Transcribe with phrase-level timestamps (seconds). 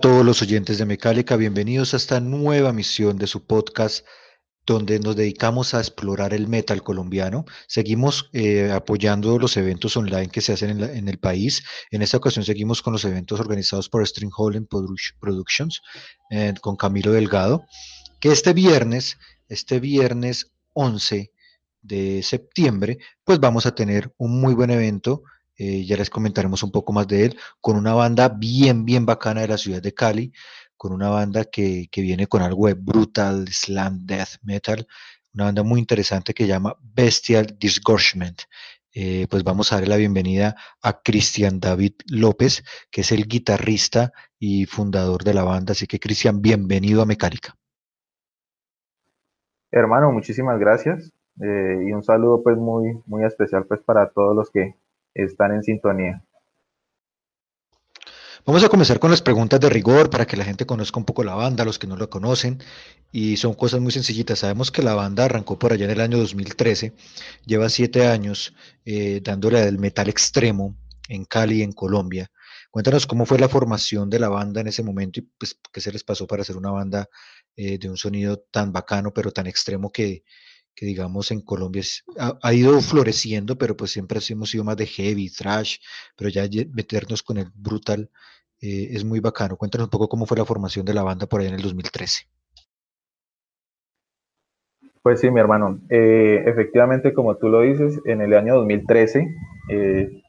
[0.00, 4.06] A todos los oyentes de Mecálica, bienvenidos a esta nueva misión de su podcast
[4.64, 7.44] donde nos dedicamos a explorar el metal colombiano.
[7.68, 11.64] Seguimos eh, apoyando los eventos online que se hacen en, el país.
[11.90, 15.82] En esta ocasión seguimos con los eventos organizados por String Holland Produ- Productions
[16.30, 17.66] eh, con Camilo Delgado,
[18.20, 21.30] que este viernes, este viernes 11
[21.82, 25.24] de septiembre, pues vamos a tener un muy buen evento.
[25.62, 29.42] Eh, ya les comentaremos un poco más de él, con una banda bien, bien bacana
[29.42, 30.32] de la ciudad de Cali,
[30.74, 34.86] con una banda que, que viene con algo de brutal slam death metal,
[35.34, 38.40] una banda muy interesante que llama Bestial Disgorgement.
[38.94, 44.14] Eh, pues vamos a darle la bienvenida a Cristian David López, que es el guitarrista
[44.38, 45.72] y fundador de la banda.
[45.72, 47.54] Así que Cristian, bienvenido a Mecánica.
[49.70, 54.50] Hermano, muchísimas gracias eh, y un saludo pues muy, muy especial pues para todos los
[54.50, 54.74] que
[55.14, 56.22] están en sintonía.
[58.46, 61.22] Vamos a comenzar con las preguntas de rigor para que la gente conozca un poco
[61.22, 62.62] la banda, los que no la conocen.
[63.12, 64.38] Y son cosas muy sencillitas.
[64.38, 66.94] Sabemos que la banda arrancó por allá en el año 2013,
[67.44, 68.54] lleva siete años
[68.86, 70.76] eh, dándole al metal extremo
[71.08, 72.30] en Cali, en Colombia.
[72.70, 75.92] Cuéntanos cómo fue la formación de la banda en ese momento y pues, qué se
[75.92, 77.08] les pasó para hacer una banda
[77.56, 80.22] eh, de un sonido tan bacano, pero tan extremo que,
[80.74, 81.82] que digamos en Colombia
[82.42, 85.76] ha, ido floreciendo, pero pues siempre hemos sido más de heavy, thrash,
[86.16, 88.10] pero ya meternos con el brutal
[88.60, 89.56] eh, es muy bacano.
[89.56, 92.26] Cuéntanos un poco cómo fue la formación de la banda por ahí en el 2013.
[95.02, 99.34] Pues sí, mi hermano, eh, efectivamente como tú lo dices, en el año 2013
[99.70, 100.22] eh,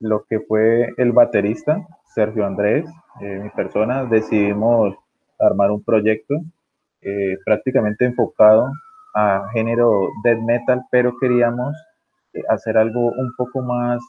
[0.00, 2.86] lo que fue el baterista, Sergio Andrés,
[3.20, 4.96] eh, mi persona, decidimos
[5.38, 6.34] armar un proyecto
[7.46, 8.70] prácticamente enfocado
[9.14, 11.76] a género death metal, pero queríamos
[12.34, 14.00] eh, hacer algo un poco más,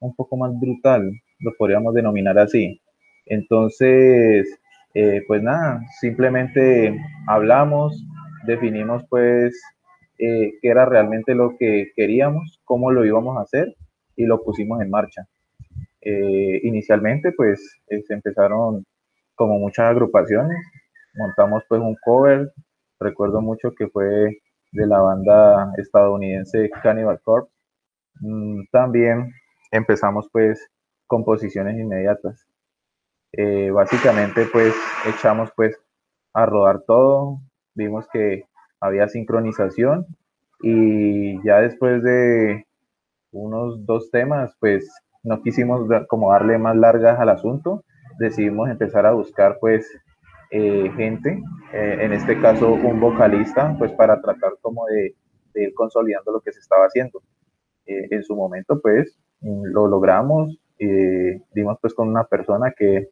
[0.00, 1.10] un poco más brutal,
[1.40, 2.80] lo podríamos denominar así.
[3.26, 4.58] Entonces,
[4.94, 8.04] eh, pues nada, simplemente hablamos,
[8.46, 9.60] definimos pues
[10.18, 13.76] eh, qué era realmente lo que queríamos, cómo lo íbamos a hacer
[14.16, 15.26] y lo pusimos en marcha.
[16.00, 18.84] Eh, inicialmente pues se empezaron
[19.34, 20.58] como muchas agrupaciones,
[21.14, 22.50] montamos pues un cover,
[23.00, 24.38] recuerdo mucho que fue
[24.72, 27.52] de la banda estadounidense Cannibal Corpse.
[28.20, 29.32] Mm, también
[29.70, 30.68] empezamos pues
[31.06, 32.46] composiciones inmediatas.
[33.32, 34.74] Eh, básicamente pues
[35.06, 35.78] echamos pues
[36.32, 37.40] a rodar todo,
[37.74, 38.44] vimos que
[38.80, 40.06] había sincronización
[40.62, 42.66] y ya después de
[43.32, 44.90] unos dos temas pues
[45.22, 47.84] no quisimos como darle más largas al asunto,
[48.18, 49.86] decidimos empezar a buscar pues
[50.50, 51.42] eh, gente,
[51.72, 55.14] eh, en este caso un vocalista, pues para tratar como de,
[55.52, 57.22] de ir consolidando lo que se estaba haciendo.
[57.86, 60.58] Eh, en su momento pues mm, lo logramos,
[61.54, 63.08] dimos pues con una persona que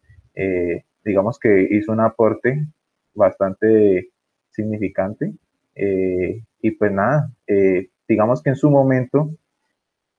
[1.05, 2.65] digamos que hizo un aporte
[3.13, 4.11] bastante
[4.51, 5.33] significante
[5.75, 7.29] y pues nada,
[8.07, 9.31] digamos que en su momento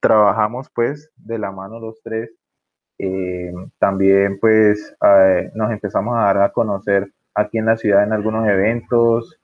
[0.00, 2.37] trabajamos pues de la mano los tres.
[2.98, 8.12] Eh, también pues eh, nos empezamos a dar a conocer aquí en la ciudad en
[8.12, 9.38] algunos eventos.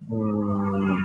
[0.00, 0.98] Mm,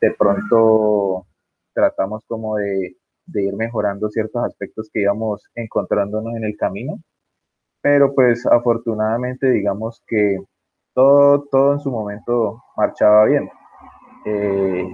[0.00, 1.26] de pronto
[1.74, 2.96] tratamos como de,
[3.26, 6.98] de ir mejorando ciertos aspectos que íbamos encontrándonos en el camino.
[7.82, 10.38] Pero pues afortunadamente digamos que
[10.94, 13.50] todo, todo en su momento marchaba bien.
[14.26, 14.88] Eh,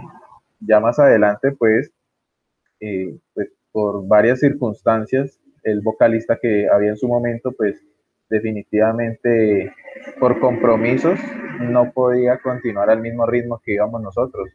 [0.60, 1.92] ya más adelante pues
[2.80, 7.82] eh, pues por varias circunstancias, el vocalista que había en su momento, pues
[8.28, 9.74] definitivamente
[10.18, 11.18] por compromisos
[11.60, 14.48] no podía continuar al mismo ritmo que íbamos nosotros.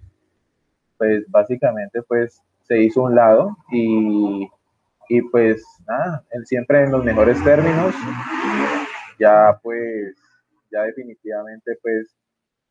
[0.97, 4.49] Pues básicamente pues se hizo un lado y,
[5.09, 7.93] y pues nada, él siempre en los mejores términos,
[9.19, 10.15] ya pues,
[10.71, 12.15] ya definitivamente pues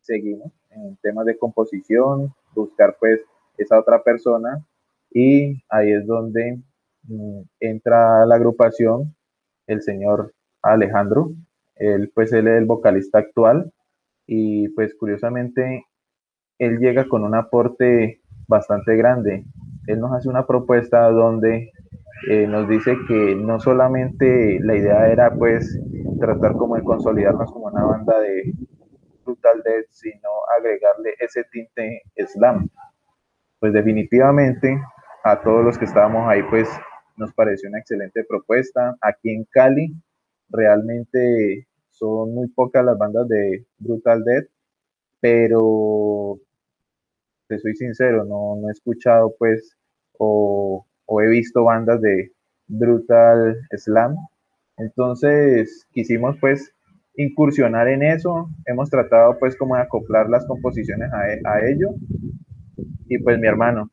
[0.01, 3.21] seguimos en temas de composición, buscar pues
[3.57, 4.65] esa otra persona
[5.13, 6.59] y ahí es donde
[7.09, 9.15] mm, entra la agrupación
[9.67, 11.31] el señor Alejandro,
[11.77, 13.73] él pues él es el vocalista actual
[14.27, 15.87] y pues curiosamente
[16.59, 19.45] él llega con un aporte bastante grande.
[19.87, 21.73] Él nos hace una propuesta donde
[22.29, 25.79] eh, nos dice que no solamente la idea era pues
[26.21, 28.55] tratar como de consolidarnos como una banda de
[29.25, 32.69] Brutal Dead, sino agregarle ese tinte slam.
[33.59, 34.79] Pues definitivamente
[35.25, 36.69] a todos los que estábamos ahí pues
[37.17, 38.97] nos pareció una excelente propuesta.
[39.01, 39.95] Aquí en Cali
[40.49, 44.45] realmente son muy pocas las bandas de Brutal Dead,
[45.21, 46.39] pero
[47.47, 49.77] te soy sincero, no, no he escuchado pues
[50.19, 52.33] o, o he visto bandas de
[52.67, 54.17] Brutal Slam.
[54.77, 56.73] Entonces quisimos pues
[57.17, 61.91] incursionar en eso, hemos tratado pues como de acoplar las composiciones a, a ello
[63.07, 63.91] y pues mi hermano,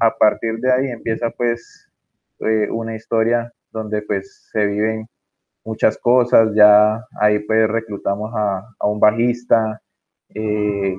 [0.00, 1.87] a partir de ahí empieza pues
[2.40, 5.06] eh, una historia donde pues se viven
[5.64, 9.80] muchas cosas, ya ahí pues reclutamos a, a un bajista,
[10.34, 10.96] eh,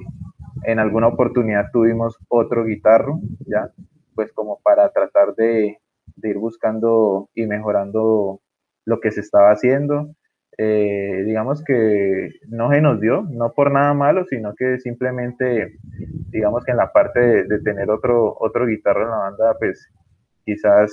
[0.64, 3.72] en alguna oportunidad tuvimos otro guitarro, ya,
[4.16, 5.78] pues como para tratar de,
[6.16, 8.42] de ir buscando y mejorando
[8.86, 10.16] lo que se estaba haciendo.
[10.58, 15.78] Eh, digamos que no se nos dio, no por nada malo, sino que simplemente,
[16.32, 19.88] digamos que en la parte de, tener otro, otro guitarro en la banda, pues
[20.44, 20.92] quizás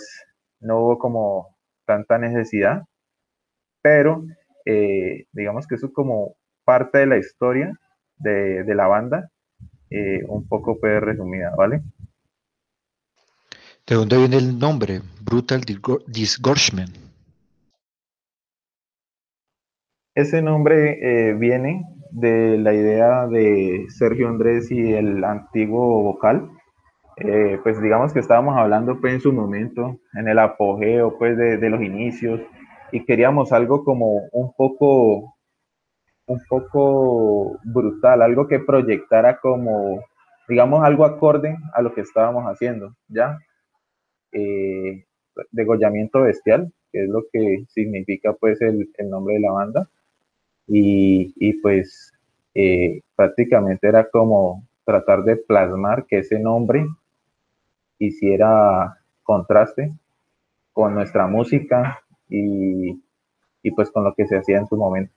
[0.61, 2.83] no hubo como tanta necesidad,
[3.83, 4.25] pero
[4.65, 7.79] eh, digamos que eso es como parte de la historia
[8.17, 9.31] de, de la banda,
[9.91, 11.83] eh, un poco pues resumida, ¿vale?
[13.87, 15.01] ¿De dónde viene el nombre?
[15.23, 15.63] Brutal
[16.09, 16.91] Disgorgement.
[20.17, 26.51] Ese nombre eh, viene de la idea de Sergio Andrés y el antiguo vocal.
[27.17, 31.71] Eh, pues digamos que estábamos hablando pues en su momento, en el apogeo pues de,
[31.71, 32.43] los inicios
[32.93, 35.35] y queríamos algo como un poco
[36.27, 40.05] un poco brutal, algo que proyectara como
[40.47, 43.39] digamos algo acorde a lo que estábamos haciendo, ¿ya?
[44.33, 45.05] Eh,
[45.53, 49.89] degollamiento bestial, que es lo que significa pues el, el nombre de la banda
[50.67, 52.13] y, y pues
[52.55, 56.87] eh, prácticamente era como tratar de plasmar que ese nombre
[57.99, 59.93] hiciera contraste
[60.73, 63.03] con nuestra música y,
[63.63, 65.13] y, pues con lo que se hacía en su momento.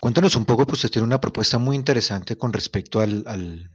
[0.00, 3.70] Cuéntanos un poco, pues usted tiene una propuesta muy interesante con respecto al, al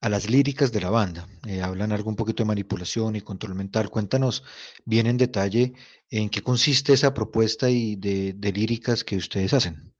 [0.00, 1.26] a las líricas de la banda.
[1.46, 3.90] Eh, hablan algo un poquito de manipulación y control mental.
[3.90, 4.44] Cuéntanos
[4.84, 5.72] bien en detalle
[6.10, 9.95] en qué consiste esa propuesta y de, de líricas que ustedes hacen.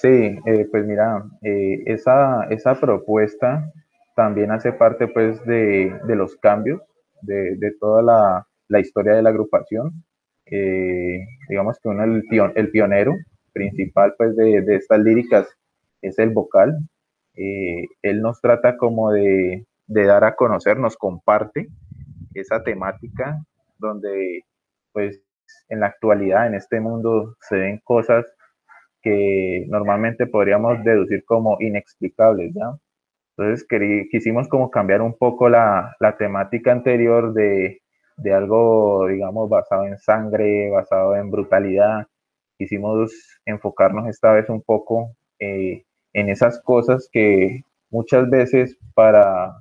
[0.00, 0.08] Sí,
[0.46, 3.72] eh, pues mira, eh, esa, esa propuesta
[4.14, 6.80] también hace parte pues de, de los cambios
[7.22, 10.04] de, de toda la, la, historia de la agrupación.
[11.48, 12.22] digamos que uno, el,
[12.54, 13.14] el pionero
[13.52, 15.48] principal pues de, de estas líricas
[16.02, 16.78] es el vocal,
[17.34, 21.68] eh, él nos trata como de, dar a conocer, nos comparte
[22.34, 23.38] esa temática
[23.78, 24.44] donde
[24.92, 25.22] pues
[25.68, 28.24] en la actualidad, en este mundo, se ven cosas
[29.02, 32.76] que normalmente podríamos deducir como inexplicables, ¿ya?
[33.36, 33.66] Entonces
[34.10, 37.80] quisimos como cambiar un poco la, la temática anterior de,
[38.16, 42.08] de, algo, digamos, basado en sangre, basado en brutalidad.
[42.58, 43.12] Quisimos
[43.44, 49.52] enfocarnos esta vez un poco eh, en esas cosas que muchas veces para,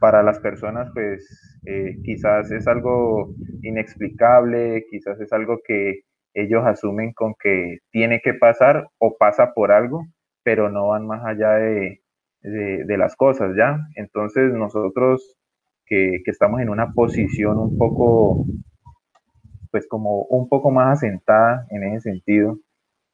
[0.00, 6.02] para las personas pues eh, quizás es algo inexplicable, quizás es algo que
[6.34, 10.06] ellos asumen con que tiene que pasar o pasa por algo,
[10.42, 12.00] pero no van más allá de,
[12.42, 13.78] de, las cosas, ¿ya?
[13.96, 15.36] Entonces nosotros
[15.86, 18.44] que, que, estamos en una posición un poco,
[19.70, 22.58] pues como un poco más asentada en ese sentido,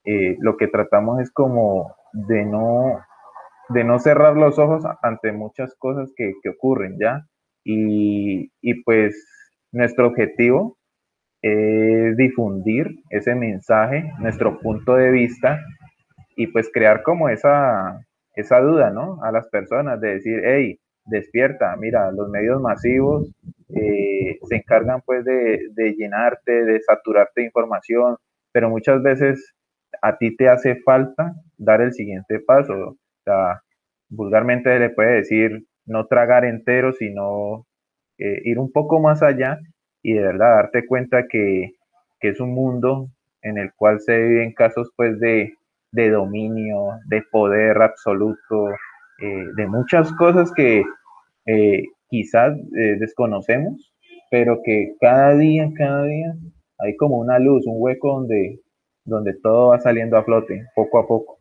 [0.04, 3.00] eh, lo que tratamos es como de no,
[3.70, 7.26] de no cerrar los ojos ante muchas cosas que, que ocurren, ¿ya?
[7.64, 9.16] Y, y, pues
[9.73, 10.75] nuestro objetivo
[12.17, 15.61] difundir ese mensaje, nuestro punto de vista
[16.37, 18.00] y pues crear como esa,
[18.35, 19.23] esa duda, ¿no?
[19.23, 23.33] A las personas de decir, hey, despierta, mira, los medios masivos
[23.75, 28.17] eh, se encargan pues de, de llenarte, de saturarte de información,
[28.53, 29.55] pero muchas veces
[30.03, 32.73] a ti te hace falta dar el siguiente paso.
[32.75, 33.62] O sea,
[34.09, 37.67] vulgarmente le puede decir no tragar entero, sino
[38.19, 39.59] eh, ir un poco más allá
[40.06, 41.72] y de verdad darte cuenta que,
[42.20, 43.08] que, es un mundo
[43.42, 45.54] en el cual se viven casos pues de,
[45.90, 48.68] de dominio, de poder absoluto,
[49.20, 50.84] eh, de muchas cosas que
[51.46, 53.92] eh, quizás eh, desconocemos,
[54.30, 56.36] pero que cada día, cada día
[56.78, 58.60] hay como una luz, un hueco donde
[59.04, 61.36] donde todo va saliendo a flote poco a poco.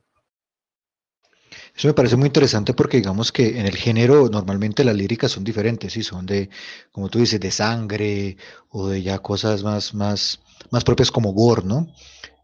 [1.75, 5.43] Eso me parece muy interesante porque digamos que en el género normalmente las líricas son
[5.43, 6.03] diferentes, ¿sí?
[6.03, 6.49] Son de,
[6.91, 8.37] como tú dices, de sangre
[8.69, 10.39] o de ya cosas más, más,
[10.71, 11.87] más propias como gore, ¿no?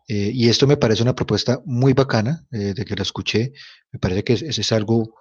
[0.08, 3.54] Eh, y esto me parece una propuesta muy bacana, eh, de que la escuché,
[3.94, 5.14] me parece que es, es algo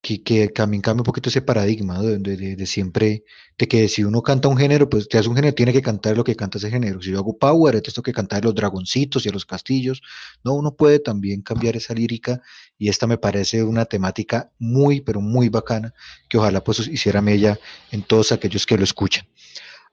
[0.00, 3.24] que, que también cambia un poquito ese paradigma de, de, de, siempre,
[3.58, 6.16] de que si uno canta un género, pues te hace un género, tiene que cantar
[6.16, 7.02] lo que canta ese género.
[7.02, 10.00] Si yo hago power, entonces tengo que cantar los dragoncitos y a los castillos.
[10.44, 12.40] No, uno puede también cambiar esa lírica
[12.78, 15.92] y esta me parece una temática muy, pero muy bacana,
[16.28, 17.58] que ojalá pues hiciera mella
[17.90, 19.26] en todos aquellos que lo escuchan.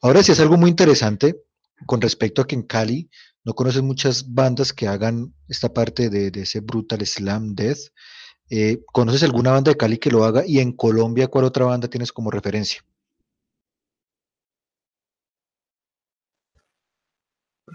[0.01, 1.41] Ahora sí es algo muy interesante
[1.87, 3.09] con respecto a que en Cali
[3.43, 7.79] no conocen muchas bandas que hagan esta parte de, de ese brutal slam death.
[8.49, 10.43] Eh, ¿Conoces alguna banda de Cali que lo haga?
[10.45, 12.81] Y en Colombia, ¿cuál otra banda tienes como referencia?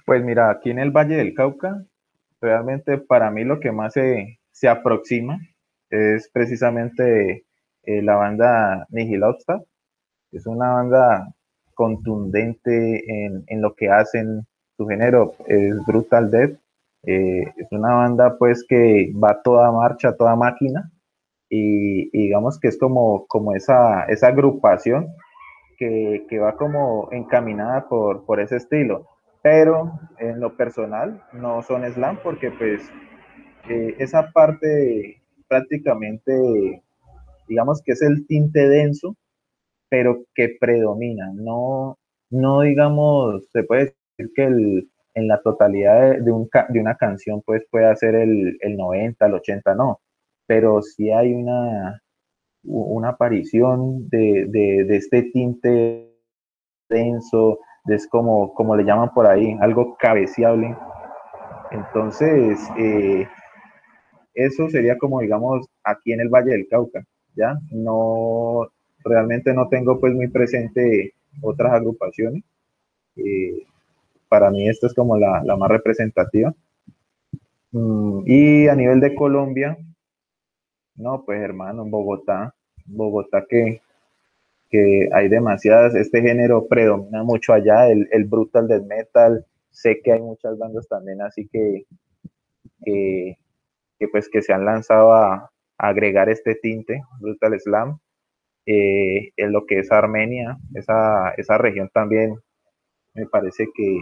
[0.06, 1.84] Pues mira, aquí en el Valle del Cauca,
[2.40, 5.38] realmente para mí lo que más se, se aproxima
[5.90, 7.44] es precisamente
[7.82, 9.22] eh, la banda Nihil
[10.30, 11.34] Es una banda
[11.74, 14.46] contundente en, en, lo que hacen,
[14.76, 16.58] su género es Brutal Death,
[17.04, 20.90] eh, es una banda pues que va toda marcha, toda máquina
[21.48, 25.08] y, digamos que es como, como esa, esa agrupación
[25.78, 29.08] que, que, va como encaminada por, por ese estilo.
[29.42, 32.82] Pero en lo personal no son slam porque pues
[33.68, 36.82] eh, esa parte prácticamente
[37.48, 39.16] digamos que es el tinte denso
[39.90, 41.98] pero que predomina, no,
[42.30, 47.42] no digamos, se puede decir que el, en la totalidad de, un, de, una canción
[47.42, 50.00] pues puede ser el, el 90, el 80, no,
[50.46, 52.02] pero sí hay una,
[52.64, 56.10] una aparición de, de, de este tinte
[56.88, 60.76] denso, es como, como le llaman por ahí, algo cabeciable.
[61.70, 63.26] Entonces, eh,
[64.34, 67.58] eso sería como, digamos, aquí en el Valle del Cauca, ¿ya?
[67.70, 68.68] No,
[69.04, 72.44] realmente no tengo pues muy presente otras agrupaciones.
[73.16, 73.66] Eh,
[74.30, 76.54] para mí esta es como la, la más representativa.
[77.72, 79.76] Mm, y a nivel de Colombia,
[80.94, 82.54] no, pues hermano, en Bogotá,
[82.86, 83.82] Bogotá que,
[84.70, 90.12] que hay demasiadas, este género predomina mucho allá, el, el brutal death metal, sé que
[90.12, 91.86] hay muchas bandas también así que,
[92.84, 93.38] que,
[93.98, 97.98] que pues que se han lanzado a, agregar este tinte, brutal slam,
[98.66, 102.36] eh, en lo que es Armenia, esa, esa región también
[103.14, 103.98] me parece que,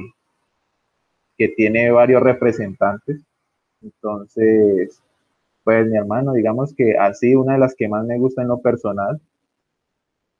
[1.38, 3.22] que tiene varios representantes.
[3.80, 5.00] Entonces,
[5.64, 8.60] pues mi hermano, digamos que así una de las que más me gusta en lo
[8.60, 9.20] personal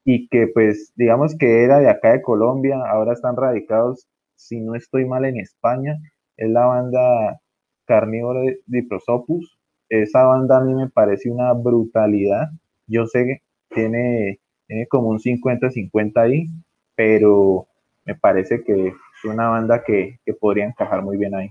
[0.04, 4.74] y que pues digamos que era de acá de Colombia, ahora están radicados, si no
[4.74, 5.98] estoy mal, en España,
[6.36, 7.40] es la banda
[7.86, 9.58] Carnívoro de Prosopus.
[9.88, 12.48] Esa banda a mí me parece una brutalidad.
[12.86, 13.42] Yo sé que
[13.74, 16.48] tiene, tiene como un 50-50 ahí,
[16.94, 17.66] pero
[18.04, 18.94] me parece que
[19.24, 21.50] una banda que, que podría encajar muy bien ahí.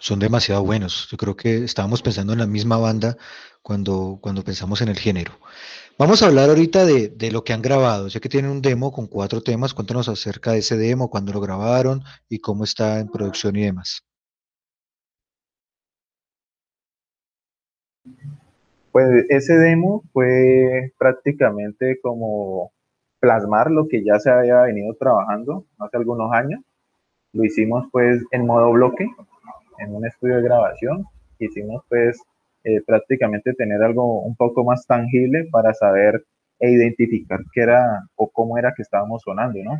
[0.00, 1.08] Son demasiado buenos.
[1.10, 3.16] Yo creo que estábamos pensando en la misma banda
[3.62, 5.32] cuando, cuando pensamos en el género.
[5.96, 8.10] Vamos a hablar ahorita de, de, lo que han grabado.
[8.10, 9.72] Sé que tienen un demo con cuatro temas.
[9.72, 14.04] Cuéntanos acerca de ese demo, cuándo lo grabaron y cómo está en producción y demás.
[18.90, 22.72] Pues ese demo fue prácticamente como
[23.24, 26.60] plasmar lo que ya se había venido trabajando hace algunos años.
[27.32, 29.06] Lo hicimos pues en modo bloque,
[29.78, 31.06] en un estudio de grabación.
[31.38, 32.20] Hicimos pues
[32.64, 36.22] eh, prácticamente tener algo un poco más tangible para saber
[36.60, 39.78] e identificar qué era o cómo era que estábamos sonando, ¿no?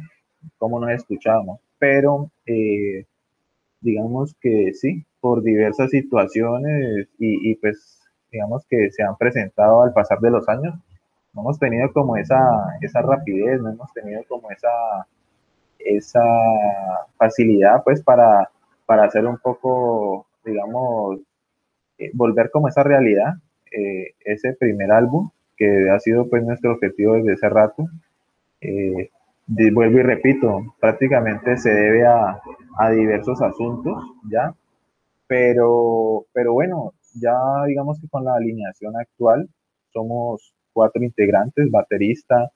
[0.56, 1.60] Cómo nos escuchábamos.
[1.78, 3.04] Pero eh,
[3.80, 8.00] digamos que sí, por diversas situaciones y, y pues
[8.32, 10.74] digamos que se han presentado al pasar de los años,
[11.34, 12.38] no hemos tenido como esa,
[12.80, 14.70] esa rapidez, no hemos tenido como esa,
[15.78, 16.22] esa
[17.16, 18.50] facilidad pues para,
[18.86, 21.20] para hacer un poco, digamos,
[21.98, 23.34] eh, volver como esa realidad,
[23.70, 27.86] eh, ese primer álbum que ha sido pues nuestro objetivo desde ese rato.
[28.60, 29.10] Eh,
[29.46, 32.40] vuelvo y repito, prácticamente se debe a,
[32.78, 34.54] a, diversos asuntos, ¿ya?
[35.26, 37.36] Pero, pero bueno, ya
[37.66, 39.48] digamos que con la alineación actual
[39.92, 42.50] somos cuatro integrantes, baterista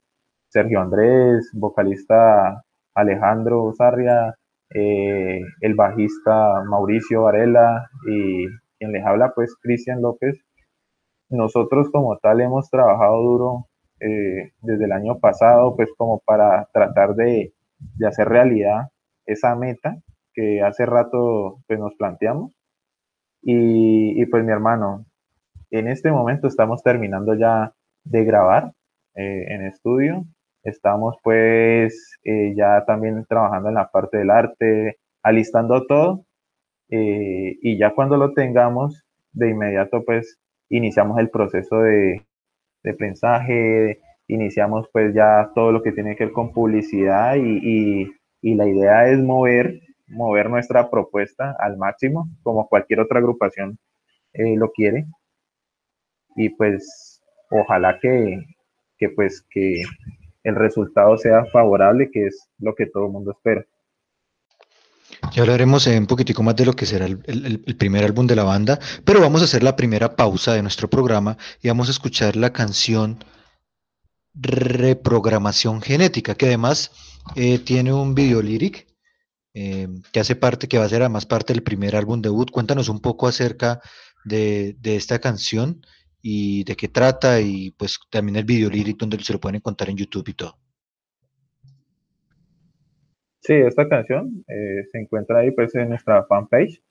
[0.48, 4.34] Sergio Andrés, vocalista Alejandro Sarria,
[4.74, 8.46] eh, el bajista Mauricio Varela y
[8.78, 10.38] quien les habla pues Cristian López.
[11.30, 13.66] Nosotros como tal hemos trabajado duro
[14.00, 18.88] eh, desde el año pasado pues como para tratar de, de hacer realidad
[19.26, 19.96] esa meta
[20.38, 22.52] que hace rato pues, nos planteamos.
[23.42, 25.04] Y, pues mi hermano,
[25.70, 27.72] en este momento estamos terminando ya
[28.10, 28.72] de grabar
[29.14, 30.24] eh, en estudio.
[30.62, 36.24] Estamos pues eh, ya también trabajando en la parte del arte, alistando todo.
[36.90, 40.38] Eh, y ya cuando lo tengamos, de inmediato pues
[40.70, 42.26] iniciamos el proceso de,
[42.82, 48.10] de prensaje, iniciamos pues ya todo lo que tiene que ver con publicidad y,
[48.42, 53.78] y la idea es mover mover nuestra propuesta al máximo, como cualquier otra agrupación
[54.32, 55.06] lo quiere.
[56.36, 57.07] Y pues
[57.50, 58.44] ojalá que,
[58.98, 59.82] que, pues que
[60.44, 63.64] el resultado sea favorable, que es lo que todo el mundo espera.
[65.32, 68.44] Ya hablaremos un poquitico más de lo que será el, el, primer álbum de la
[68.44, 72.36] banda, pero vamos a hacer la primera pausa de nuestro programa y vamos a escuchar
[72.36, 73.18] la canción
[74.40, 76.92] Reprogramación Genética, que además
[77.34, 78.86] eh, tiene un video líric
[79.54, 82.50] eh, que hace parte, que va a ser además parte del primer álbum debut.
[82.50, 83.80] Cuéntanos un poco acerca
[84.24, 85.84] de, esta canción
[86.22, 89.90] y de qué trata y pues también el video lírico donde se lo pueden encontrar
[89.90, 90.56] en YouTube y todo.
[93.40, 96.82] Sí, esta canción eh, se encuentra ahí pues en nuestra fanpage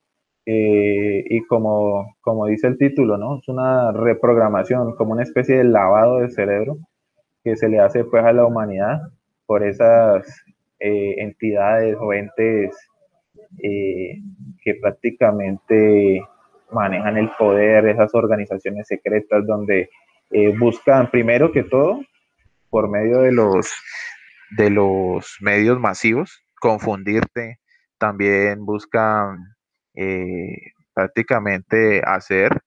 [0.45, 3.37] eh, y como, como dice el título, ¿no?
[3.37, 6.77] Es una reprogramación, como una especie de lavado del cerebro
[7.43, 9.01] que se le hace pues a la humanidad
[9.45, 10.25] por esas
[10.79, 12.75] eh, entidades o entes
[13.59, 16.21] que prácticamente
[16.71, 19.89] manejan el poder, esas organizaciones secretas donde
[20.31, 22.01] eh, buscan primero que todo,
[22.69, 23.71] por medio de los,
[24.51, 27.59] de los medios masivos, confundirte,
[27.97, 29.55] también buscan
[30.93, 32.61] prácticamente hacer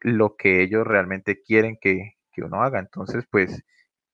[0.00, 2.78] lo que ellos realmente quieren que, que uno haga.
[2.80, 3.62] Entonces, pues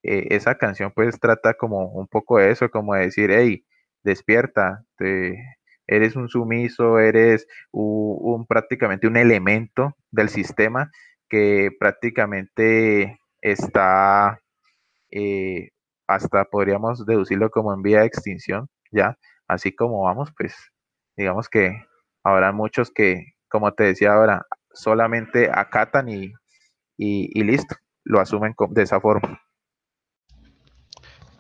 [0.03, 3.65] eh, esa canción pues trata como un poco de eso, como de decir, hey,
[4.03, 4.85] despierta,
[5.87, 10.91] eres un sumiso, eres un, prácticamente un elemento del sistema
[11.29, 14.41] que prácticamente está
[15.11, 15.71] eh,
[16.07, 19.19] hasta podríamos deducirlo como en vía de extinción, ya,
[19.49, 20.55] así como vamos, pues
[21.17, 21.73] digamos que
[22.23, 26.33] habrá muchos que, como te decía ahora, solamente acatan y,
[26.97, 29.44] y, y listo, lo asumen de esa forma.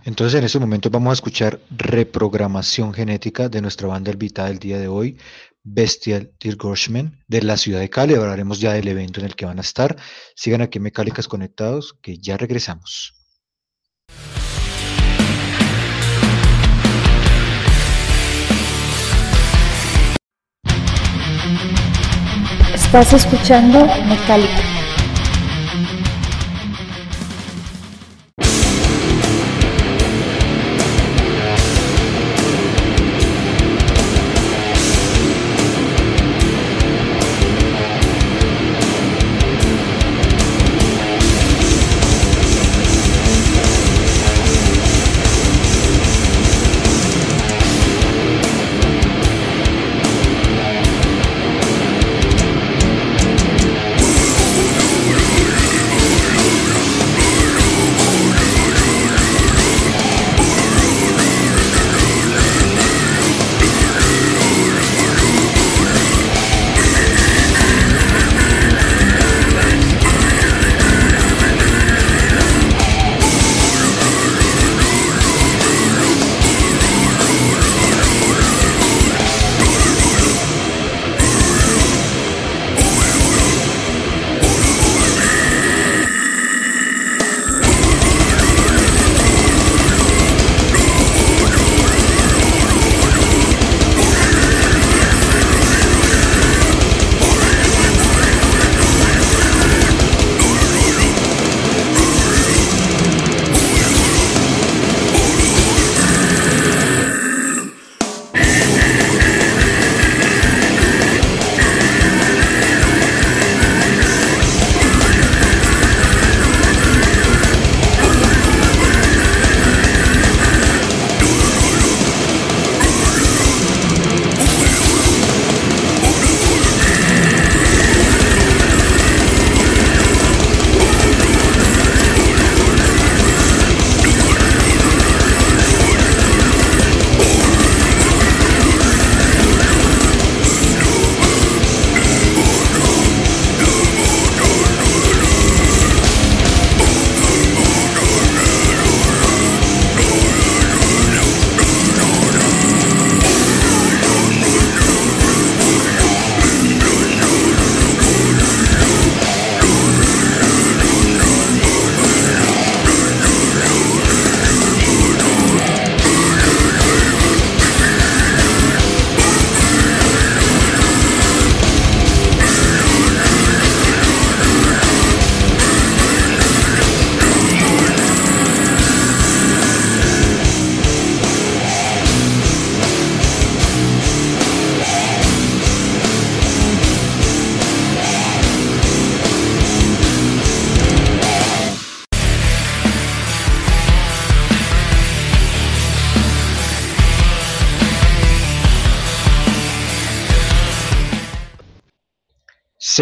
[0.04, 4.78] Entonces en este momento vamos a escuchar reprogramación genética de nuestra banda invitada del día
[4.78, 5.16] de hoy,
[5.62, 8.14] Bestial Dirgoshman, de la ciudad de Cali.
[8.14, 9.96] Hablaremos ya del evento en el que van a estar.
[10.36, 10.90] Sigan aquí en
[11.26, 13.14] Conectados, que ya regresamos.
[22.74, 24.53] Estás escuchando Mecálica.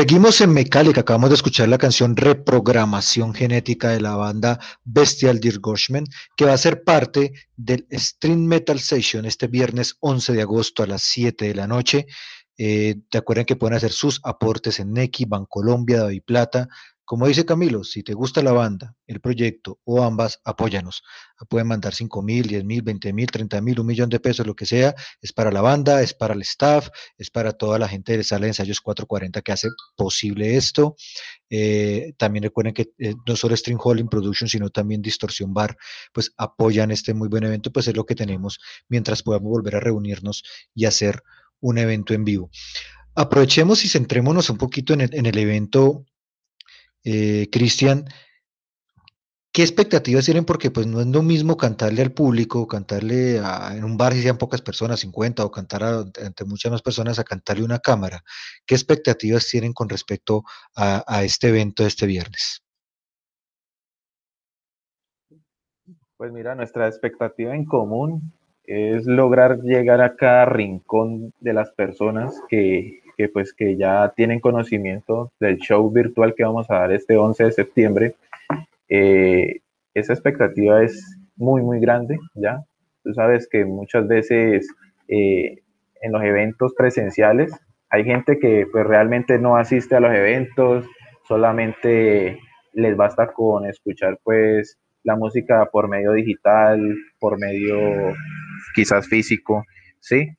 [0.02, 5.60] Seguimos en Mecálica, acabamos de escuchar la canción Reprogramación Genética de la banda Bestial Dear
[5.60, 10.82] Goshman, que va a ser parte del Stream Metal Session este viernes 11 de agosto
[10.82, 12.06] a las 7 de la noche.
[12.58, 16.68] Eh, te acuerdan que pueden hacer sus aportes en Neki, Bancolombia, David Plata,
[17.04, 21.02] como dice Camilo, si te gusta la banda, el proyecto o ambas, apóyanos.
[21.48, 24.54] Pueden mandar 5 mil, 10 mil, 20 mil, 30 mil, un millón de pesos, lo
[24.54, 24.94] que sea.
[25.20, 26.88] Es para la banda, es para el staff,
[27.18, 30.94] es para toda la gente de Sala de Ensayos 440 que hace posible esto.
[31.50, 35.76] Eh, también recuerden que eh, no solo String Holding Production, sino también Distorsión Bar,
[36.12, 39.80] pues apoyan este muy buen evento, pues es lo que tenemos mientras podamos volver a
[39.80, 41.22] reunirnos y hacer
[41.60, 42.50] un evento en vivo.
[43.14, 46.06] Aprovechemos y centrémonos un poquito en el evento
[47.04, 48.06] eh, Cristian,
[49.52, 50.44] ¿qué expectativas tienen?
[50.44, 54.38] Porque pues no es lo mismo cantarle al público, cantarle en un bar si sean
[54.38, 58.22] pocas personas, 50, o cantar ante muchas más personas, a cantarle una cámara.
[58.66, 60.44] ¿Qué expectativas tienen con respecto
[60.76, 62.62] a, este evento de este viernes?
[66.16, 68.32] Pues mira, nuestra expectativa en común
[68.64, 74.40] es lograr llegar a cada rincón de las personas que que pues que ya tienen
[74.40, 78.14] conocimiento del show virtual que vamos a dar este 11 de septiembre.
[78.88, 79.60] Eh,
[79.94, 82.62] esa expectativa es muy, muy grande, ¿ya?
[83.02, 84.68] Tú sabes que muchas veces
[85.08, 85.58] eh,
[86.00, 87.52] en los eventos presenciales
[87.90, 90.86] hay gente que pues realmente no asiste a los eventos,
[91.28, 92.38] solamente
[92.72, 98.14] les basta con escuchar pues la música por medio digital, por medio
[98.74, 99.64] quizás físico,
[100.00, 100.30] ¿sí?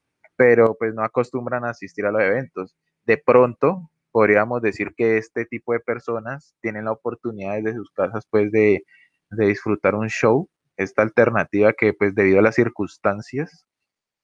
[0.43, 2.75] Pero pues no acostumbran a asistir a los eventos.
[3.05, 8.27] De pronto, podríamos decir que este tipo de personas tienen la oportunidad desde sus casas
[8.29, 8.83] pues de,
[9.31, 13.65] disfrutar un show, esta alternativa que pues debido a las circunstancias,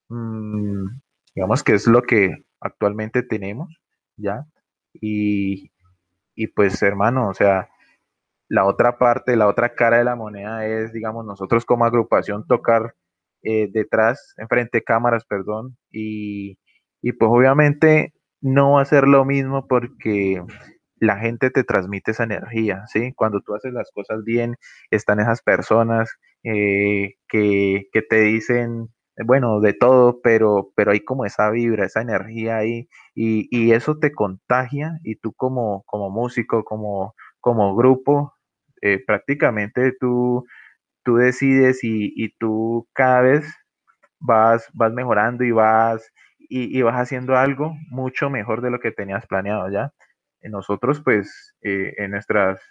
[0.10, 0.88] mm,
[1.36, 3.70] digamos que es lo que actualmente tenemos,
[4.18, 4.46] ¿ya?
[4.94, 5.72] Y,
[6.36, 7.70] y pues hermano, o sea,
[8.50, 12.94] la otra parte, la otra cara de la moneda es, digamos, nosotros como agrupación tocar
[13.44, 16.58] eh, detrás, enfrente de cámaras, perdón, y,
[17.02, 20.44] pues obviamente no va a ser lo mismo porque
[20.98, 23.14] la gente te transmite esa energía, ¿sí?
[23.16, 24.56] Cuando tú haces las cosas bien,
[24.92, 26.10] están esas personas
[26.44, 28.90] eh, que, te dicen,
[29.26, 34.12] bueno, de todo, pero, pero hay como esa vibra, esa energía ahí, y, eso te
[34.12, 38.34] contagia, y tú como, como músico, como, como grupo,
[38.82, 40.46] eh, prácticamente tú
[41.04, 43.54] tú decides y, tú cada vez
[44.20, 49.26] vas, vas mejorando y vas, y, vas haciendo algo mucho mejor de lo que tenías
[49.28, 49.94] planeado ya.
[50.42, 52.62] Nosotros, pues, eh, en, nuestras,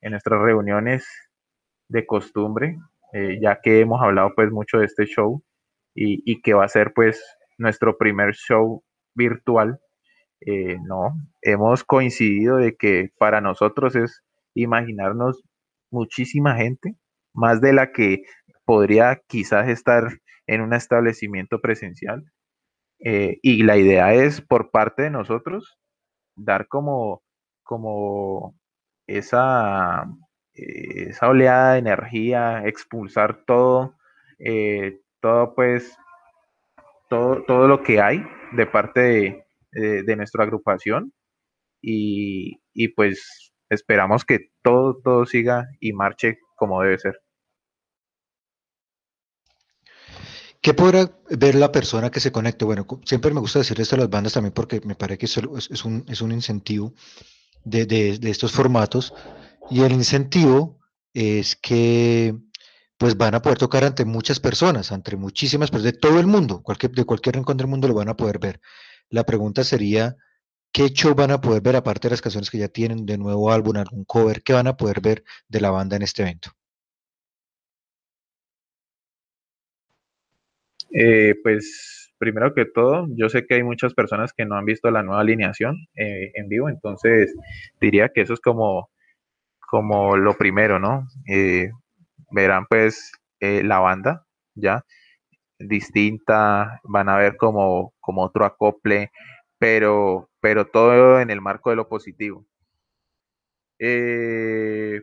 [0.00, 1.06] en nuestras reuniones
[1.88, 2.78] de costumbre,
[3.12, 5.42] eh, ya que hemos hablado pues mucho de este show
[5.94, 7.24] y, que va a ser pues
[7.58, 9.80] nuestro primer show virtual,
[10.40, 14.22] eh, no, hemos coincidido de que para nosotros es
[14.54, 15.42] imaginarnos
[15.90, 16.96] muchísima gente
[17.36, 18.22] más de la que
[18.64, 22.24] podría quizás estar en un establecimiento presencial.
[22.98, 25.78] Eh, y la idea es, por parte de nosotros,
[26.34, 27.22] dar como,
[27.62, 28.56] como
[29.06, 30.04] esa,
[30.54, 33.94] eh, esa oleada de energía, expulsar todo,
[34.38, 35.96] eh, todo pues,
[37.08, 41.12] todo, todo lo que hay de parte de, nuestra agrupación.
[41.82, 47.20] Y, y, pues esperamos que todo, todo siga y marche como debe ser.
[50.66, 52.64] ¿Qué podrá ver la persona que se conecte?
[52.64, 55.36] Bueno, siempre me gusta decir esto a las bandas también porque me parece que es,
[55.84, 56.92] un, es un, incentivo
[57.62, 59.14] de, estos formatos.
[59.70, 60.80] Y el incentivo
[61.14, 62.34] es que
[62.96, 66.62] pues van a poder tocar ante muchas personas, ante muchísimas personas de todo el mundo,
[66.64, 68.60] cualquier, de cualquier rincón del mundo lo van a poder ver.
[69.08, 70.16] La pregunta sería,
[70.72, 73.52] ¿qué show van a poder ver aparte de las canciones que ya tienen de nuevo
[73.52, 76.56] álbum, algún cover, qué van a poder ver de la banda en este evento?
[80.98, 84.90] Eh, pues primero que todo, yo sé que hay muchas personas que no han visto
[84.90, 87.34] la nueva alineación eh, en vivo, entonces
[87.80, 88.90] diría que eso es como,
[89.70, 91.06] como lo primero, ¿no?
[91.28, 91.70] Eh,
[92.32, 94.84] verán pues la banda, ¿ya?
[95.58, 99.10] Distinta, van a ver como, como otro acople,
[99.58, 102.46] pero, pero todo en el marco de lo positivo.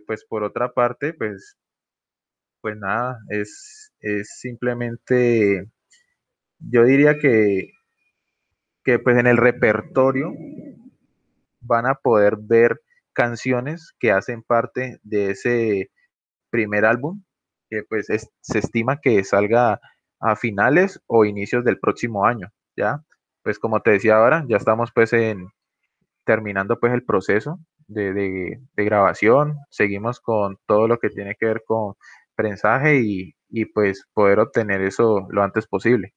[0.08, 1.58] pues por otra parte, pues,
[2.62, 5.68] pues nada, es, es simplemente
[6.70, 7.72] yo diría que,
[8.84, 10.34] que pues en el repertorio
[11.62, 12.82] van a poder ver
[13.14, 15.92] canciones que hacen parte de ese
[16.50, 17.24] primer álbum,
[17.70, 19.80] que pues se estima que salga
[20.20, 23.04] a finales o inicios del próximo año, ¿ya?
[23.44, 25.50] Pues como te decía ahora, ya estamos pues en,
[26.26, 31.64] terminando pues el proceso de, de, grabación, seguimos con todo lo que tiene que ver
[31.66, 31.96] con
[32.36, 36.14] prensaje y, y pues poder obtener eso lo antes posible.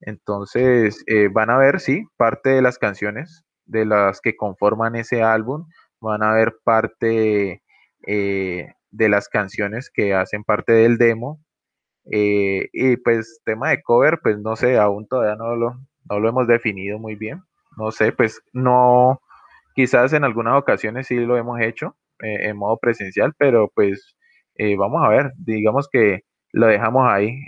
[0.00, 5.22] Entonces, eh, van a ver, sí, parte de las canciones de las que conforman ese
[5.22, 5.66] álbum,
[6.00, 7.62] van a ver parte
[8.06, 11.40] eh, de las canciones que hacen parte del demo.
[12.12, 15.74] Eh, y pues tema de cover, pues no sé, aún todavía no lo,
[16.10, 17.42] no lo hemos definido muy bien.
[17.78, 19.20] No sé, pues no,
[19.74, 24.16] quizás en algunas ocasiones sí lo hemos hecho en modo presencial, pero pues
[24.78, 27.40] vamos a ver, digamos que lo dejamos ahí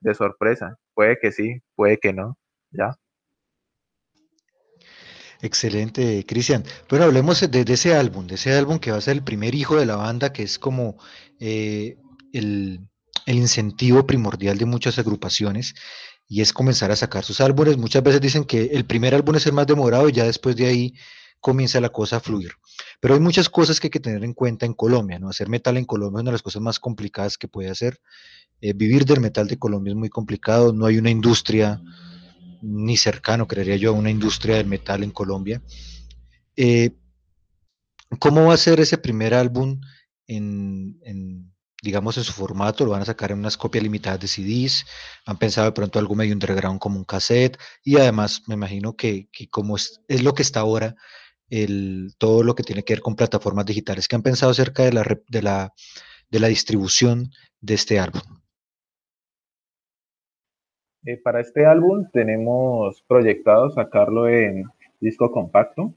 [0.00, 0.78] de sorpresa.
[0.94, 2.38] Puede que sí, puede que no,
[2.70, 2.96] ya.
[5.44, 6.64] Excelente, Cristian.
[6.88, 9.76] Pero hablemos de, ese álbum, de ese álbum que va a ser el primer hijo
[9.76, 10.96] de la banda, que es como
[11.38, 11.98] eh,
[12.32, 12.80] el,
[13.26, 15.74] incentivo primordial de muchas agrupaciones,
[16.26, 17.76] y es comenzar a sacar sus álbumes.
[17.76, 20.66] Muchas veces dicen que el primer álbum es el más demorado y ya después de
[20.66, 20.94] ahí
[21.40, 22.52] comienza la cosa a fluir.
[23.00, 25.28] Pero hay muchas cosas que hay que tener en cuenta en Colombia, ¿no?
[25.28, 27.98] Hacer metal en Colombia es una de las cosas más complicadas que puede hacer.
[28.64, 31.82] Eh, vivir del metal de Colombia es muy complicado, no hay una industria
[32.62, 35.60] ni cercano, creería yo, a una industria del metal en Colombia.
[36.56, 36.96] Eh,
[38.18, 39.82] ¿Cómo va a ser ese primer álbum
[40.26, 40.98] en,
[41.82, 42.86] digamos, en su formato?
[42.86, 44.86] ¿Lo van a sacar en unas copias limitadas de CDs?
[45.26, 47.58] ¿Han pensado de pronto algo medio underground como un cassette?
[47.82, 50.96] Y además, me imagino que, como es, lo que está ahora,
[52.16, 55.70] todo lo que tiene que ver con plataformas digitales, ¿qué han pensado acerca de la,
[56.30, 58.22] de la distribución de este álbum?
[61.06, 64.64] Eh, para este álbum tenemos proyectado sacarlo en
[65.00, 65.92] disco compacto.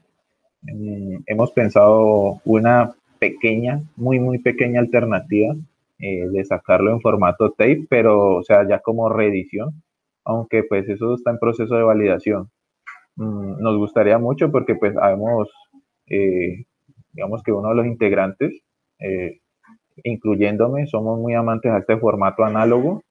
[1.26, 5.54] hemos pensado una pequeña, muy, muy pequeña alternativa
[5.98, 9.82] eh, de sacarlo en formato tape, pero o sea, ya como reedición,
[10.24, 12.50] aunque pues eso está en proceso de validación.
[13.16, 15.48] Mm, nos gustaría mucho porque pues sabemos,
[16.06, 16.64] eh,
[17.12, 18.62] digamos que uno de los integrantes,
[20.04, 23.02] incluyéndome, somos muy amantes a este formato análogo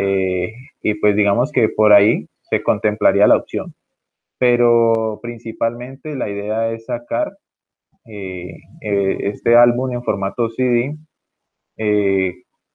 [0.00, 3.74] eh, y pues digamos que por ahí se contemplaría la opción.
[4.38, 7.36] Pero principalmente la idea es sacar
[8.06, 10.96] eh, eh, este álbum en formato CD,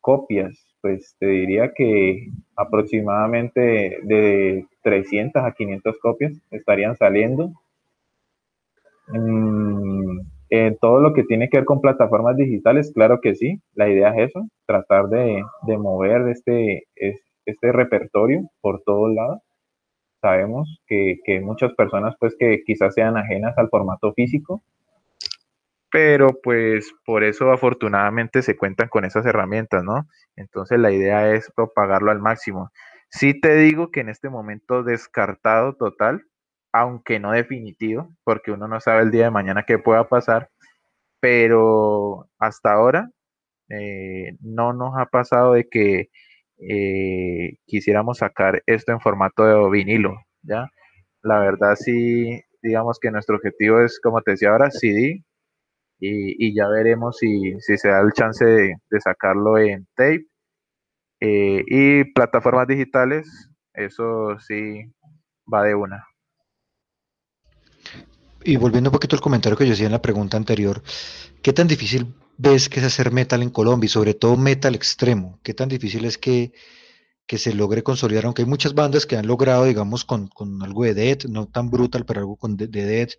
[0.01, 7.51] copias, pues te diría que aproximadamente de 300 a 500 copias estarían saliendo.
[9.07, 9.94] Mm,
[10.49, 14.09] en todo lo que tiene que ver con plataformas digitales, claro que sí, la idea
[14.15, 15.43] es eso, tratar de,
[15.77, 16.83] mover este,
[17.45, 19.39] este repertorio por todos lados.
[20.21, 24.63] Sabemos que, que muchas personas pues que quizás sean ajenas al formato físico,
[25.95, 30.07] pero pues por eso afortunadamente se cuentan con esas herramientas, ¿no?
[30.35, 32.69] Entonces la idea es propagarlo al máximo.
[33.09, 36.25] Sí te digo que en este momento descartado total,
[36.75, 40.49] aunque no definitivo, porque uno no sabe el día de mañana qué pueda pasar,
[41.21, 43.09] pero hasta ahora
[43.69, 46.09] eh, no nos ha pasado de que
[46.57, 50.69] eh, quisiéramos sacar esto en formato de vinilo, ¿ya?
[51.21, 55.23] La verdad sí, digamos que nuestro objetivo es, como te decía ahora, CD,
[55.99, 60.27] y, ya veremos si, se da el chance de, sacarlo en tape.
[61.21, 64.93] Eh, y plataformas digitales, eso sí
[65.51, 66.05] va de una.
[68.47, 70.83] Y volviendo un poquito al comentario que yo hacía en la pregunta anterior,
[71.41, 75.39] ¿qué tan difícil ves que es hacer metal en Colombia y sobre todo metal extremo?
[75.41, 76.53] ¿Qué tan difícil es que,
[77.25, 78.25] que se logre consolidar?
[78.25, 81.71] Aunque hay muchas bandas que han logrado, digamos, con, con algo de death, no tan
[81.71, 83.13] brutal, pero algo con de, de death,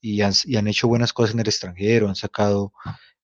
[0.00, 2.72] y han, y han hecho buenas cosas en el extranjero, han sacado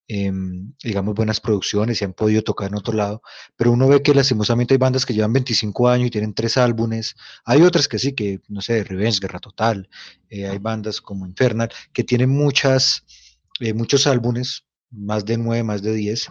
[0.07, 3.23] Em, digamos, buenas producciones y han podido tocar en otro lado,
[3.57, 7.17] pero uno ve que lastimosamente hay bandas que llevan 25 años y tienen tres álbumes,
[7.47, 9.88] hay otras que sí, que no sé, Revenge, Guerra Total,
[10.29, 13.05] eh, hay bandas como Infernal, que tienen muchas,
[13.61, 16.29] eh, muchos álbumes, más de 9, más de 10,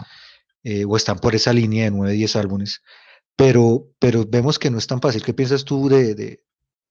[0.63, 2.83] eh, o están por esa línea de 9, 10 álbumes,
[3.35, 5.23] pero, pero vemos que no es tan fácil.
[5.23, 6.43] ¿Qué piensas tú de, de,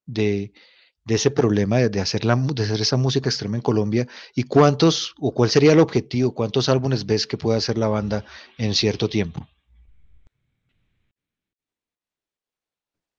[0.07, 0.53] de
[1.05, 2.23] de ese problema de, hacer
[2.81, 7.27] esa música extrema en Colombia y cuántos o cuál sería el objetivo, cuántos álbumes ves
[7.27, 8.25] que puede hacer la banda
[8.59, 9.47] en cierto tiempo.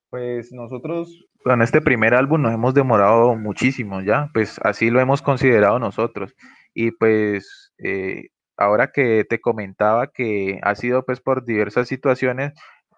[0.10, 5.22] Pues nosotros con este primer álbum nos hemos demorado muchísimo ya, pues así lo hemos
[5.22, 6.34] considerado nosotros.
[6.74, 12.54] Y pues eh, ahora que te comentaba que ha sido pues por diversas situaciones,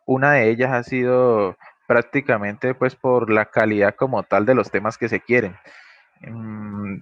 [0.06, 4.98] una de ellas ha sido prácticamente pues por la calidad como tal de los temas
[4.98, 5.56] que se quieren.
[6.22, 7.00] Mm,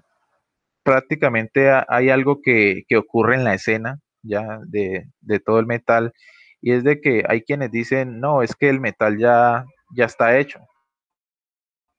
[0.83, 5.05] prácticamente hay algo que, ocurre en la escena ya de,
[5.45, 6.13] todo el metal
[6.61, 9.65] y es de que hay quienes dicen, no, es que el metal ya,
[9.95, 10.59] ya está hecho.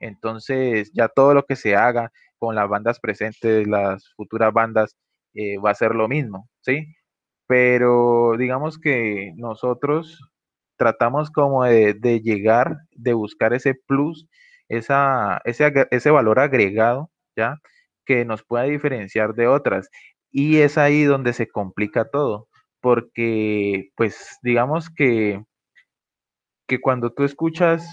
[0.00, 4.96] Entonces ya todo lo que se haga con las bandas presentes, las futuras bandas,
[5.34, 6.86] eh, va a ser lo mismo, ¿sí?
[7.46, 10.20] Pero digamos que nosotros
[10.76, 14.26] tratamos como de, llegar, de buscar ese plus,
[14.68, 17.58] esa, ese, ese valor agregado, ¿ya?
[18.06, 19.88] Que nos pueda diferenciar de otras.
[20.30, 22.48] Y es ahí donde se complica todo,
[22.80, 25.42] porque pues digamos que,
[26.66, 27.86] que cuando tú escuchas,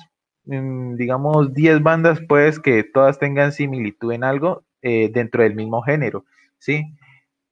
[0.46, 5.82] mm, digamos, 10 bandas, puedes que todas tengan similitud en algo eh, dentro del mismo
[5.84, 6.26] género,
[6.60, 6.86] ¿sí?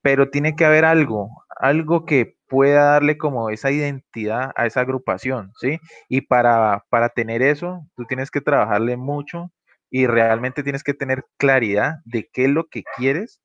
[0.01, 5.51] Pero tiene que haber algo, algo que pueda darle como esa identidad a esa agrupación,
[5.61, 5.79] ¿sí?
[6.09, 9.51] Y para, para tener eso, tú tienes que trabajarle mucho
[9.89, 13.41] y realmente tienes que tener claridad de qué es lo que quieres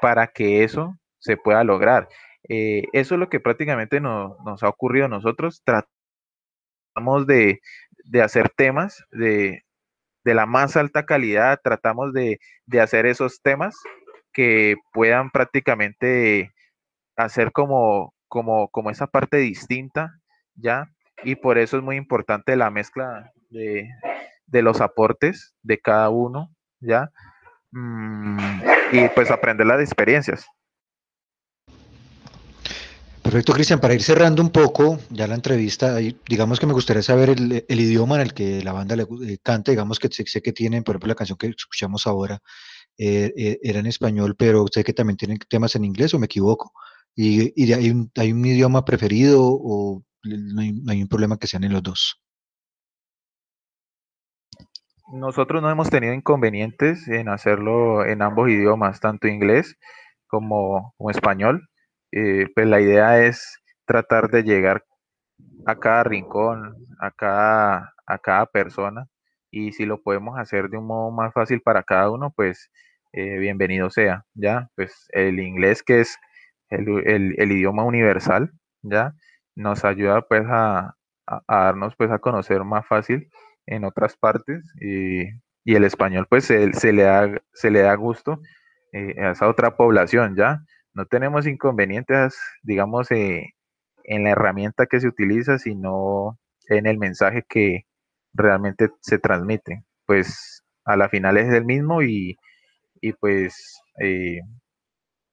[0.00, 2.08] para que eso se pueda lograr.
[2.48, 5.62] Eh, eso es lo que prácticamente nos ha ocurrido a nosotros.
[5.64, 7.60] Tratamos de,
[8.22, 9.62] hacer temas de,
[10.24, 12.38] la más alta calidad, tratamos de,
[12.80, 13.76] hacer esos temas
[14.32, 16.52] que puedan prácticamente
[17.16, 20.20] hacer como, como, como esa parte distinta,
[20.54, 20.88] ¿ya?
[21.24, 23.88] Y por eso es muy importante la mezcla de,
[24.46, 27.10] de los aportes de cada uno, ¿ya?
[27.70, 28.38] Mm,
[28.92, 30.46] y pues aprender las experiencias.
[33.28, 33.78] Perfecto, Cristian.
[33.78, 38.14] Para ir cerrando un poco ya la entrevista, digamos que me gustaría saber el, idioma
[38.14, 39.70] en el que la banda le, eh, canta.
[39.70, 42.40] Digamos que sé, que tienen, por ejemplo, la canción que escuchamos ahora
[42.96, 46.24] eh, eh, era en español, pero sé que también tienen temas en inglés, o me
[46.24, 46.72] equivoco.
[47.20, 51.72] ¿Y, hay, un, hay, un, idioma preferido o no hay, un problema que sean en
[51.72, 52.22] los dos?
[55.12, 59.76] Nosotros no hemos tenido inconvenientes en hacerlo en ambos idiomas, tanto inglés
[60.28, 61.68] como, español.
[62.12, 64.84] Eh, pues la idea es tratar de llegar
[65.66, 69.08] a cada rincón, a cada, a cada persona,
[69.50, 72.70] y si lo podemos hacer de un modo más fácil para cada uno, pues
[73.12, 74.70] eh, bienvenido sea, ¿ya?
[74.76, 76.16] Pues el inglés que es
[76.70, 78.52] el, idioma universal,
[78.82, 79.14] ¿ya?
[79.54, 80.94] Nos ayuda pues a,
[81.26, 83.30] a, darnos pues a conocer más fácil
[83.66, 85.24] en otras partes y,
[85.64, 88.40] el español pues se, le, da, se le da gusto
[88.92, 90.62] eh, a esa otra población, ¿ya?
[90.94, 93.54] No tenemos inconvenientes, digamos, eh,
[94.04, 97.82] en la herramienta que se utiliza, sino en el mensaje que
[98.32, 99.84] realmente se transmite.
[100.06, 102.38] Pues a la final es el mismo y,
[103.20, 104.40] pues eh,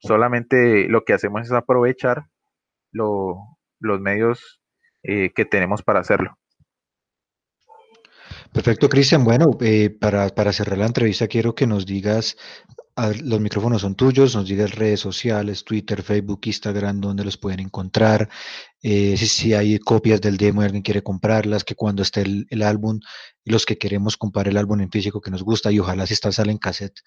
[0.05, 2.25] solamente lo que hacemos es aprovechar
[2.91, 4.61] los medios
[5.03, 6.37] que tenemos para hacerlo.
[8.55, 9.25] Perfecto, Cristian.
[9.25, 12.37] Bueno, eh, para, para, cerrar la entrevista quiero que nos digas,
[13.21, 18.29] los micrófonos son tuyos, nos digas redes sociales, Twitter, Facebook, Instagram, dónde los pueden encontrar,
[18.81, 23.01] eh, si, hay copias del demo y alguien quiere comprarlas, que cuando esté el, álbum,
[23.43, 26.31] los que queremos comprar el álbum en físico que nos gusta y ojalá si está
[26.31, 27.01] sale en cassette,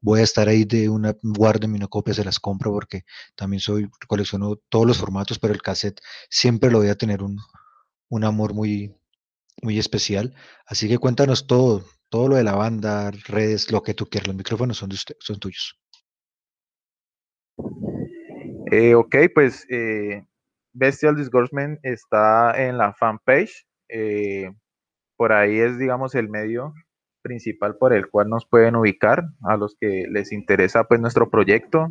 [0.00, 3.88] voy a estar ahí de una, guarden una copia, se las compro porque también soy,
[4.06, 7.38] colecciono todos los formatos, pero el cassette siempre lo voy a tener un,
[8.08, 8.94] un amor muy,
[9.62, 10.34] muy especial.
[10.66, 14.28] Así que cuéntanos todo, todo lo de la banda, redes, lo que tú quieras.
[14.28, 15.78] Los micrófonos son, de usted, son tuyos.
[18.72, 20.24] Eh, ok, pues eh,
[20.72, 23.66] Bestial Disgorgement está en la fanpage.
[23.88, 24.50] Eh,
[25.16, 26.72] por ahí es, digamos, el medio
[27.22, 31.88] principal por el cual nos pueden ubicar a los que les interesa pues nuestro proyecto.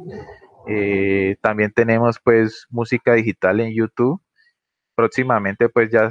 [1.41, 4.21] también tenemos pues música digital en YouTube.
[4.95, 6.09] Próximamente pues ya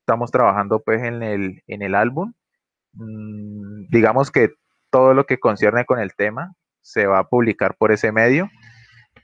[0.00, 2.32] estamos trabajando pues en el, en el álbum.
[2.92, 4.50] Mm, digamos que
[4.90, 8.50] todo lo que concierne con el tema se va a publicar por ese medio,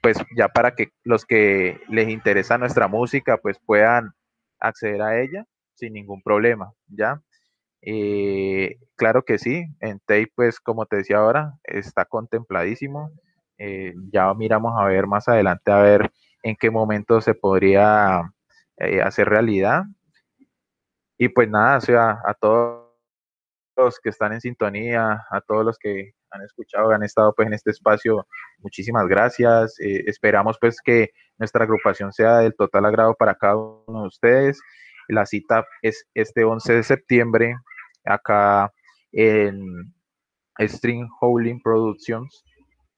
[0.03, 4.12] pues ya para que los que les interesa nuestra música pues puedan
[4.61, 7.20] acceder a ella sin ningún problema, ¿ya?
[7.89, 13.12] Eh, claro que sí, en Tape pues como te decía ahora, está contempladísimo,
[13.59, 16.11] eh, ya miramos a ver más adelante a ver
[16.43, 18.22] en qué momento se podría
[18.78, 19.84] eh, hacer realidad,
[21.16, 22.87] y pues nada, o sea, a todos
[23.76, 27.55] los que están en sintonía, a todos los que han escuchado, han estado pues en
[27.55, 28.26] este espacio,
[28.59, 29.76] muchísimas gracias.
[29.78, 34.61] Esperamos pues que nuestra agrupación sea del total agrado para cada uno de ustedes.
[35.09, 37.57] La cita es este 11 de septiembre
[38.07, 38.72] acá
[39.12, 39.94] en
[40.59, 42.44] String Howling Productions,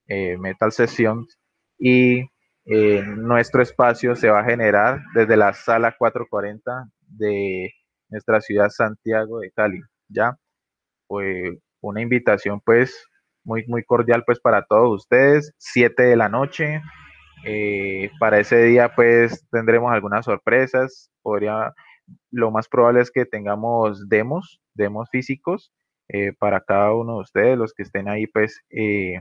[0.06, 1.38] eh, Metal Sessions
[1.78, 2.20] y
[2.64, 7.72] eh, nuestro espacio se va a generar desde la sala 440 de
[8.10, 10.36] nuestra ciudad Santiago de Cali, ¿ya?
[11.06, 13.06] Pues una invitación pues
[13.44, 16.82] muy, muy cordial pues para todos ustedes, 7 de la noche,
[17.44, 21.72] eh, para ese día pues tendremos algunas sorpresas, podría,
[22.30, 25.72] lo más probable es que tengamos demos, demos físicos,
[26.10, 29.20] eh, para cada uno de ustedes, los que estén ahí pues eh,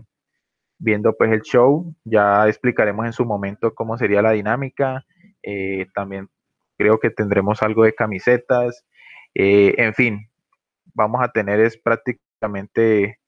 [0.79, 1.93] viendo pues el show.
[2.05, 5.05] Ya explicaremos en su momento cómo sería la dinámica.
[5.43, 6.29] Eh, también
[6.77, 8.85] creo que tendremos algo de camisetas.
[9.33, 10.29] en fin,
[10.93, 13.19] vamos a tener es prácticamente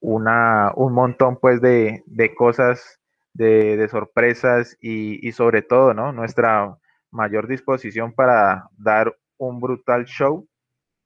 [0.00, 2.99] una, un montón pues de, de cosas,
[3.32, 6.12] de, de sorpresas y, y, sobre todo, ¿no?
[6.12, 6.76] Nuestra
[7.10, 10.46] mayor disposición para dar un brutal show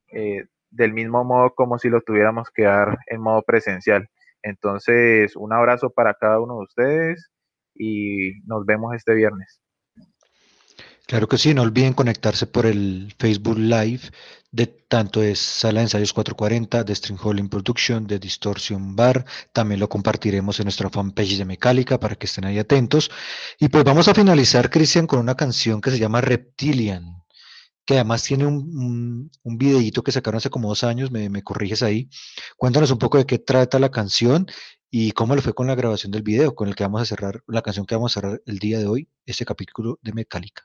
[0.08, 4.08] eh, del mismo modo como si lo tuviéramos que dar en modo presencial.
[4.42, 7.30] Entonces, un abrazo para cada uno de ustedes
[7.74, 9.60] y nos vemos este viernes.
[11.06, 14.10] Claro que sí, no olviden conectarse por el Facebook Live
[14.50, 19.26] de tanto de Sala de Ensayos 440, de String Holding Production, de Distortion Bar.
[19.52, 23.10] También lo compartiremos en nuestra fanpage de Mecálica para que estén ahí atentos.
[23.58, 27.22] Y pues vamos a finalizar, Cristian, con una canción que se llama Reptilian,
[27.84, 31.82] que además tiene un, un, videíto que sacaron hace como dos años, me, me corriges
[31.82, 32.08] ahí.
[32.56, 34.46] Cuéntanos un poco de qué trata la canción
[34.90, 37.42] y cómo le fue con la grabación del video, con el que vamos a cerrar,
[37.46, 40.64] la canción que vamos a cerrar el día de hoy, este capítulo de Mecálica.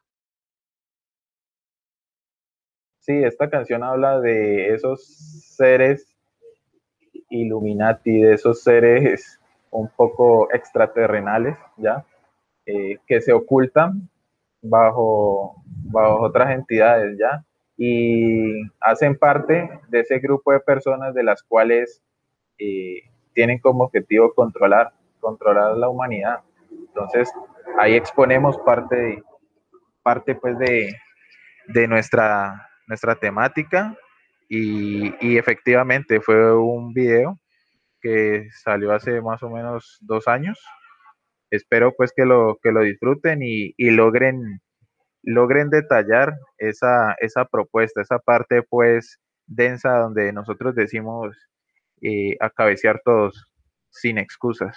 [3.09, 5.03] Sí, esta canción habla de esos
[5.57, 6.15] seres
[7.31, 9.39] Illuminati, de esos seres
[9.71, 12.05] un poco extraterrenales, ¿ya?
[12.67, 14.07] Eh, que se ocultan
[14.61, 15.55] bajo,
[15.91, 17.43] bajo otras entidades, ¿ya?
[17.77, 22.03] Y hacen parte de ese grupo de personas de las cuales
[22.59, 23.01] eh,
[23.33, 26.41] tienen como objetivo controlar, controlar la humanidad.
[26.69, 27.33] Entonces,
[27.79, 29.23] ahí exponemos parte,
[30.03, 30.93] parte pues de,
[31.69, 33.95] de nuestra nuestra temática
[34.49, 37.39] y, efectivamente fue un video
[38.01, 40.59] que salió hace más o menos dos años.
[41.51, 44.59] Espero pues que lo, que lo disfruten y, logren,
[45.21, 51.35] logren detallar esa, esa propuesta, esa parte pues densa donde nosotros decimos
[52.01, 53.51] eh, acabecear todos
[53.91, 54.75] sin excusas.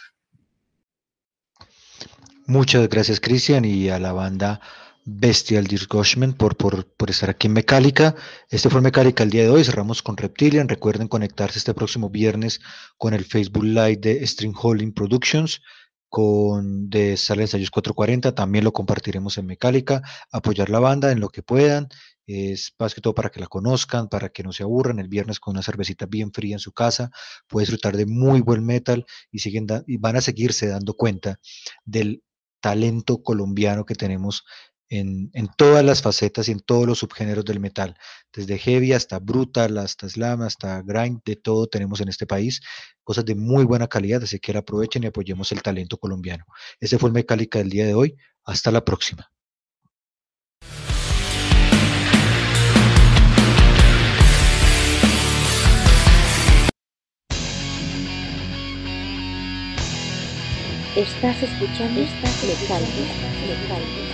[2.47, 4.61] Muchas gracias Cristian y a la banda
[5.05, 8.15] Bestial Disgorgement por, por, por, estar aquí en Mecálica.
[8.49, 9.65] Este fue Mecálica el día de hoy.
[9.65, 10.69] Cerramos con Reptilian.
[10.69, 12.61] Recuerden conectarse este próximo viernes
[12.99, 15.61] con el Facebook Live de String Holding Productions
[16.09, 18.35] con de Sala Ensayos 440.
[18.35, 20.03] También lo compartiremos en Mecálica.
[20.31, 21.89] Apoyar la banda en lo que puedan.
[22.25, 25.01] Es más que todo para que la conozcan, para que no se aburran.
[25.01, 27.11] El viernes con una cervecita bien fría en su casa.
[27.49, 31.41] Puede disfrutar de muy buen metal y, siguen y van a seguirse dando cuenta
[31.85, 32.23] del
[32.61, 34.45] talento colombiano que tenemos
[34.93, 37.97] en, todas las facetas y en todos los subgéneros del metal,
[38.32, 42.61] desde heavy hasta brutal, hasta slam, hasta grind, de todo tenemos en este país,
[43.03, 46.45] cosas de muy buena calidad, así que aprovechen y apoyemos el talento colombiano.
[46.78, 49.30] Ese fue el Mecálica del día de hoy, hasta la próxima.
[60.95, 64.12] Estás escuchando esta.